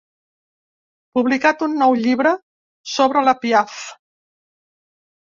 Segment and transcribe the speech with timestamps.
[1.19, 2.31] Publicat un nou llibre
[2.95, 3.77] sobre la Piaff.